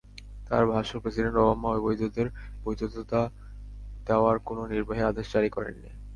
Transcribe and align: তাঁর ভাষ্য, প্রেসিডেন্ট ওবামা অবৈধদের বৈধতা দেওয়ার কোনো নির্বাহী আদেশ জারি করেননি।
তাঁর 0.47 0.63
ভাষ্য, 0.71 0.91
প্রেসিডেন্ট 1.03 1.37
ওবামা 1.39 1.69
অবৈধদের 1.73 2.27
বৈধতা 2.63 3.21
দেওয়ার 4.07 4.37
কোনো 4.47 4.61
নির্বাহী 4.71 5.01
আদেশ 5.03 5.25
জারি 5.33 5.49
করেননি। 5.49 5.89